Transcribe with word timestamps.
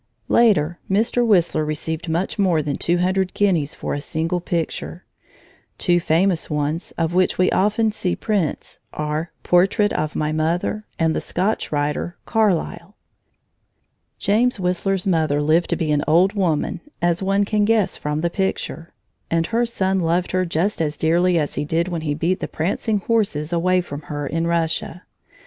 Later, 0.29 0.79
Mr. 0.89 1.23
Whistler 1.23 1.63
received 1.63 2.09
much 2.09 2.39
more 2.39 2.63
than 2.63 2.75
two 2.75 2.97
hundred 2.97 3.35
guineas 3.35 3.75
for 3.75 3.93
a 3.93 4.01
single 4.01 4.39
picture. 4.39 5.05
Two 5.77 5.99
famous 5.99 6.49
ones, 6.49 6.91
of 6.97 7.13
which 7.13 7.37
we 7.37 7.51
often 7.51 7.91
see 7.91 8.15
prints, 8.15 8.79
are 8.93 9.31
"Portrait 9.43 9.93
of 9.93 10.15
my 10.15 10.31
Mother" 10.31 10.87
and 10.97 11.15
the 11.15 11.21
Scotch 11.21 11.71
writer, 11.71 12.17
"Carlyle." 12.25 12.95
James 14.17 14.59
Whistler's 14.59 15.05
mother 15.05 15.39
lived 15.39 15.69
to 15.69 15.75
be 15.75 15.91
an 15.91 16.03
old 16.07 16.33
woman, 16.33 16.81
as 16.99 17.21
one 17.21 17.45
can 17.45 17.63
guess 17.63 17.95
from 17.95 18.21
the 18.21 18.31
picture, 18.31 18.95
and 19.29 19.45
her 19.45 19.67
son 19.67 19.99
loved 19.99 20.31
her 20.31 20.45
just 20.47 20.81
as 20.81 20.97
dearly 20.97 21.37
as 21.37 21.53
he 21.53 21.63
did 21.63 21.89
when 21.89 22.01
he 22.01 22.15
beat 22.15 22.39
the 22.39 22.47
prancing 22.47 23.01
horses 23.01 23.53
away 23.53 23.81
from 23.81 24.01
her, 24.01 24.25
in 24.25 24.47
Russia. 24.47 25.03